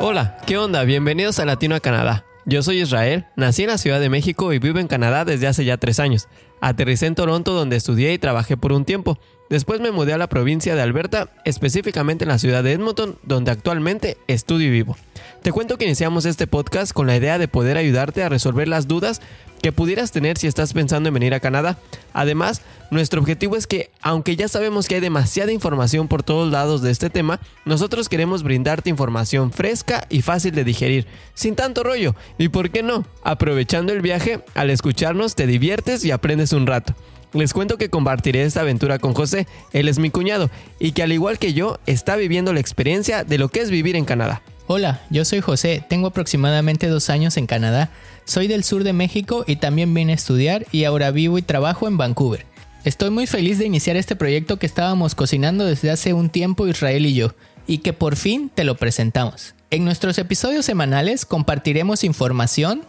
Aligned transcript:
Hola, 0.00 0.36
¿qué 0.46 0.58
onda? 0.58 0.84
Bienvenidos 0.84 1.38
a 1.38 1.44
Latino 1.46 1.74
a 1.74 1.80
Canadá. 1.80 2.26
Yo 2.46 2.62
soy 2.62 2.82
Israel, 2.82 3.26
nací 3.36 3.62
en 3.62 3.70
la 3.70 3.78
Ciudad 3.78 4.00
de 4.00 4.10
México 4.10 4.52
y 4.52 4.58
vivo 4.58 4.78
en 4.78 4.86
Canadá 4.86 5.24
desde 5.24 5.46
hace 5.46 5.64
ya 5.64 5.78
tres 5.78 5.98
años. 5.98 6.28
Aterricé 6.64 7.04
en 7.04 7.14
Toronto 7.14 7.52
donde 7.52 7.76
estudié 7.76 8.14
y 8.14 8.18
trabajé 8.18 8.56
por 8.56 8.72
un 8.72 8.86
tiempo. 8.86 9.18
Después 9.50 9.80
me 9.82 9.90
mudé 9.90 10.14
a 10.14 10.18
la 10.18 10.30
provincia 10.30 10.74
de 10.74 10.80
Alberta, 10.80 11.28
específicamente 11.44 12.24
en 12.24 12.30
la 12.30 12.38
ciudad 12.38 12.64
de 12.64 12.72
Edmonton, 12.72 13.18
donde 13.22 13.50
actualmente 13.50 14.16
estudio 14.28 14.68
y 14.68 14.70
vivo. 14.70 14.96
Te 15.42 15.52
cuento 15.52 15.76
que 15.76 15.84
iniciamos 15.84 16.24
este 16.24 16.46
podcast 16.46 16.94
con 16.94 17.06
la 17.06 17.16
idea 17.16 17.36
de 17.36 17.48
poder 17.48 17.76
ayudarte 17.76 18.22
a 18.22 18.30
resolver 18.30 18.66
las 18.66 18.88
dudas 18.88 19.20
que 19.64 19.72
pudieras 19.72 20.12
tener 20.12 20.36
si 20.36 20.46
estás 20.46 20.72
pensando 20.74 21.08
en 21.08 21.14
venir 21.14 21.32
a 21.34 21.40
Canadá. 21.40 21.78
Además, 22.12 22.62
nuestro 22.90 23.20
objetivo 23.20 23.56
es 23.56 23.66
que, 23.66 23.90
aunque 24.02 24.36
ya 24.36 24.46
sabemos 24.46 24.88
que 24.88 24.96
hay 24.96 25.00
demasiada 25.00 25.52
información 25.52 26.06
por 26.06 26.22
todos 26.22 26.52
lados 26.52 26.82
de 26.82 26.90
este 26.90 27.08
tema, 27.08 27.40
nosotros 27.64 28.10
queremos 28.10 28.42
brindarte 28.42 28.90
información 28.90 29.52
fresca 29.52 30.06
y 30.10 30.20
fácil 30.20 30.54
de 30.54 30.64
digerir, 30.64 31.06
sin 31.32 31.54
tanto 31.54 31.82
rollo. 31.82 32.14
Y 32.38 32.48
por 32.48 32.70
qué 32.70 32.82
no, 32.82 33.06
aprovechando 33.22 33.92
el 33.92 34.02
viaje, 34.02 34.44
al 34.54 34.68
escucharnos 34.68 35.34
te 35.34 35.46
diviertes 35.46 36.04
y 36.04 36.10
aprendes 36.10 36.52
un 36.56 36.66
rato. 36.66 36.94
Les 37.32 37.52
cuento 37.52 37.78
que 37.78 37.90
compartiré 37.90 38.44
esta 38.44 38.60
aventura 38.60 38.98
con 38.98 39.12
José, 39.12 39.48
él 39.72 39.88
es 39.88 39.98
mi 39.98 40.10
cuñado, 40.10 40.50
y 40.78 40.92
que 40.92 41.02
al 41.02 41.12
igual 41.12 41.38
que 41.38 41.52
yo, 41.52 41.80
está 41.86 42.14
viviendo 42.14 42.52
la 42.52 42.60
experiencia 42.60 43.24
de 43.24 43.38
lo 43.38 43.48
que 43.48 43.60
es 43.60 43.70
vivir 43.70 43.96
en 43.96 44.04
Canadá. 44.04 44.42
Hola, 44.66 45.02
yo 45.10 45.24
soy 45.24 45.40
José, 45.40 45.84
tengo 45.88 46.06
aproximadamente 46.06 46.86
dos 46.86 47.10
años 47.10 47.36
en 47.36 47.46
Canadá, 47.46 47.90
soy 48.24 48.46
del 48.46 48.64
sur 48.64 48.84
de 48.84 48.92
México 48.92 49.44
y 49.46 49.56
también 49.56 49.92
vine 49.92 50.12
a 50.12 50.14
estudiar 50.14 50.64
y 50.72 50.84
ahora 50.84 51.10
vivo 51.10 51.36
y 51.36 51.42
trabajo 51.42 51.88
en 51.88 51.98
Vancouver. 51.98 52.46
Estoy 52.84 53.10
muy 53.10 53.26
feliz 53.26 53.58
de 53.58 53.66
iniciar 53.66 53.96
este 53.96 54.14
proyecto 54.14 54.58
que 54.58 54.66
estábamos 54.66 55.14
cocinando 55.14 55.66
desde 55.66 55.90
hace 55.90 56.14
un 56.14 56.30
tiempo 56.30 56.68
Israel 56.68 57.04
y 57.04 57.14
yo, 57.14 57.34
y 57.66 57.78
que 57.78 57.92
por 57.92 58.16
fin 58.16 58.50
te 58.54 58.64
lo 58.64 58.76
presentamos. 58.76 59.54
En 59.70 59.84
nuestros 59.84 60.18
episodios 60.18 60.64
semanales 60.66 61.26
compartiremos 61.26 62.04
información. 62.04 62.82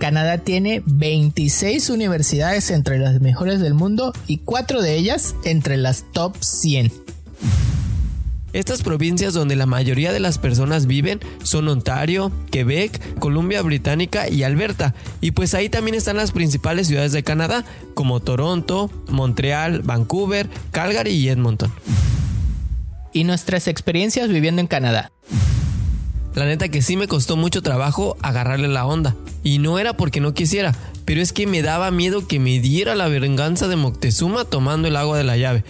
Canadá 0.00 0.38
tiene 0.38 0.82
26 0.86 1.90
universidades 1.90 2.70
entre 2.70 2.98
las 2.98 3.20
mejores 3.20 3.60
del 3.60 3.74
mundo 3.74 4.14
y 4.26 4.38
4 4.38 4.80
de 4.80 4.96
ellas 4.96 5.36
entre 5.44 5.76
las 5.76 6.06
top 6.12 6.34
100. 6.40 6.90
Estas 8.54 8.82
provincias 8.82 9.34
donde 9.34 9.56
la 9.56 9.66
mayoría 9.66 10.10
de 10.12 10.18
las 10.18 10.38
personas 10.38 10.86
viven 10.86 11.20
son 11.42 11.68
Ontario, 11.68 12.32
Quebec, 12.50 13.18
Columbia 13.18 13.60
Británica 13.60 14.26
y 14.28 14.42
Alberta. 14.42 14.94
Y 15.20 15.32
pues 15.32 15.52
ahí 15.52 15.68
también 15.68 15.94
están 15.94 16.16
las 16.16 16.32
principales 16.32 16.88
ciudades 16.88 17.12
de 17.12 17.22
Canadá, 17.22 17.66
como 17.92 18.20
Toronto, 18.20 18.90
Montreal, 19.08 19.82
Vancouver, 19.82 20.48
Calgary 20.70 21.10
y 21.10 21.28
Edmonton. 21.28 21.70
Y 23.12 23.24
nuestras 23.24 23.68
experiencias 23.68 24.30
viviendo 24.30 24.62
en 24.62 24.66
Canadá. 24.66 25.12
La 26.34 26.44
neta 26.44 26.68
que 26.68 26.82
sí 26.82 26.96
me 26.96 27.08
costó 27.08 27.36
mucho 27.36 27.62
trabajo 27.62 28.16
agarrarle 28.22 28.68
la 28.68 28.86
onda. 28.86 29.16
Y 29.42 29.58
no 29.58 29.78
era 29.78 29.94
porque 29.94 30.20
no 30.20 30.32
quisiera, 30.32 30.74
pero 31.04 31.20
es 31.20 31.32
que 31.32 31.46
me 31.46 31.62
daba 31.62 31.90
miedo 31.90 32.26
que 32.28 32.38
me 32.38 32.60
diera 32.60 32.94
la 32.94 33.08
venganza 33.08 33.66
de 33.66 33.76
Moctezuma 33.76 34.44
tomando 34.44 34.86
el 34.86 34.96
agua 34.96 35.18
de 35.18 35.24
la 35.24 35.36
llave. 35.36 35.64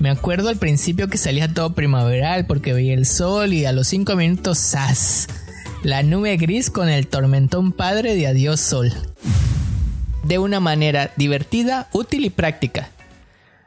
Me 0.00 0.10
acuerdo 0.10 0.48
al 0.48 0.56
principio 0.56 1.08
que 1.08 1.18
salía 1.18 1.54
todo 1.54 1.74
primaveral 1.74 2.46
porque 2.46 2.72
veía 2.72 2.94
el 2.94 3.06
sol 3.06 3.52
y 3.52 3.66
a 3.66 3.72
los 3.72 3.86
5 3.86 4.16
minutos 4.16 4.58
¡zas! 4.58 5.28
La 5.84 6.02
nube 6.02 6.36
gris 6.36 6.70
con 6.70 6.88
el 6.88 7.06
tormentón 7.06 7.70
padre 7.70 8.16
de 8.16 8.26
adiós 8.26 8.60
sol. 8.60 8.92
De 10.24 10.38
una 10.38 10.58
manera 10.58 11.12
divertida, 11.16 11.88
útil 11.92 12.24
y 12.24 12.30
práctica. 12.30 12.90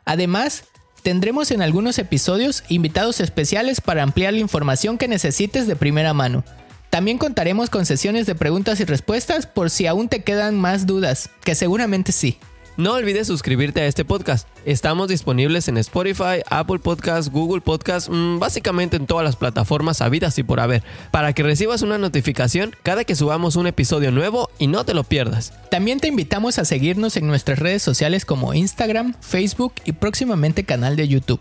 Además, 0.03 0.65
tendremos 1.05 1.51
en 1.51 1.61
algunos 1.61 1.99
episodios 1.99 2.63
invitados 2.67 3.19
especiales 3.19 3.79
para 3.79 4.01
ampliar 4.01 4.33
la 4.33 4.39
información 4.39 4.97
que 4.97 5.07
necesites 5.07 5.67
de 5.67 5.75
primera 5.75 6.15
mano. 6.15 6.43
También 6.89 7.19
contaremos 7.19 7.69
con 7.69 7.85
sesiones 7.85 8.25
de 8.25 8.33
preguntas 8.33 8.79
y 8.79 8.85
respuestas 8.85 9.45
por 9.45 9.69
si 9.69 9.85
aún 9.85 10.09
te 10.09 10.23
quedan 10.23 10.59
más 10.59 10.87
dudas, 10.87 11.29
que 11.43 11.53
seguramente 11.53 12.11
sí. 12.11 12.39
No 12.77 12.91
olvides 12.91 13.27
suscribirte 13.27 13.79
a 13.79 13.85
este 13.85 14.03
podcast. 14.03 14.49
Estamos 14.65 15.07
disponibles 15.07 15.69
en 15.69 15.77
Spotify, 15.77 16.41
Apple 16.49 16.79
Podcasts, 16.79 17.31
Google 17.31 17.61
Podcasts, 17.61 18.09
mmm, 18.09 18.37
básicamente 18.37 18.97
en 18.97 19.07
todas 19.07 19.23
las 19.23 19.37
plataformas 19.37 20.01
habidas 20.01 20.37
y 20.39 20.43
por 20.43 20.59
haber, 20.59 20.83
para 21.09 21.31
que 21.31 21.41
recibas 21.41 21.83
una 21.83 21.97
notificación 21.97 22.75
cada 22.83 23.05
que 23.05 23.15
subamos 23.15 23.55
un 23.55 23.67
episodio 23.67 24.11
nuevo 24.11 24.49
y 24.59 24.67
no 24.67 24.83
te 24.83 24.93
lo 24.93 25.05
pierdas. 25.05 25.53
También 25.71 26.01
te 26.01 26.09
invitamos 26.09 26.59
a 26.59 26.65
seguirnos 26.65 27.15
en 27.15 27.27
nuestras 27.27 27.59
redes 27.59 27.81
sociales 27.81 28.25
como 28.25 28.53
Instagram, 28.53 29.13
Facebook 29.21 29.75
y 29.85 29.93
próximamente 29.93 30.65
canal 30.65 30.97
de 30.97 31.07
YouTube. 31.07 31.39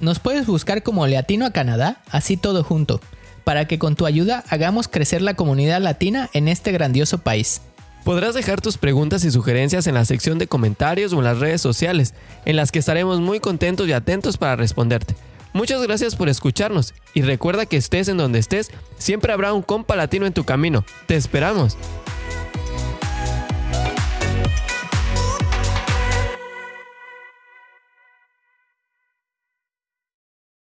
Nos 0.00 0.18
puedes 0.18 0.46
buscar 0.46 0.82
como 0.82 1.06
Latino 1.06 1.46
a 1.46 1.52
Canadá, 1.52 2.02
así 2.10 2.36
todo 2.36 2.64
junto, 2.64 3.00
para 3.44 3.68
que 3.68 3.78
con 3.78 3.94
tu 3.94 4.04
ayuda 4.04 4.42
hagamos 4.48 4.88
crecer 4.88 5.22
la 5.22 5.34
comunidad 5.34 5.80
latina 5.80 6.28
en 6.32 6.48
este 6.48 6.72
grandioso 6.72 7.18
país. 7.18 7.60
Podrás 8.04 8.34
dejar 8.34 8.60
tus 8.60 8.78
preguntas 8.78 9.24
y 9.24 9.30
sugerencias 9.30 9.86
en 9.86 9.94
la 9.94 10.04
sección 10.04 10.38
de 10.38 10.46
comentarios 10.46 11.12
o 11.12 11.18
en 11.18 11.24
las 11.24 11.38
redes 11.38 11.60
sociales, 11.60 12.14
en 12.44 12.56
las 12.56 12.72
que 12.72 12.78
estaremos 12.78 13.20
muy 13.20 13.40
contentos 13.40 13.86
y 13.88 13.92
atentos 13.92 14.38
para 14.38 14.56
responderte. 14.56 15.14
Muchas 15.52 15.82
gracias 15.82 16.16
por 16.16 16.28
escucharnos 16.28 16.94
y 17.12 17.22
recuerda 17.22 17.66
que 17.66 17.76
estés 17.76 18.08
en 18.08 18.16
donde 18.16 18.38
estés, 18.38 18.70
siempre 18.98 19.32
habrá 19.32 19.52
un 19.52 19.62
compa 19.62 19.96
latino 19.96 20.26
en 20.26 20.32
tu 20.32 20.44
camino. 20.44 20.84
Te 21.06 21.16
esperamos. 21.16 21.76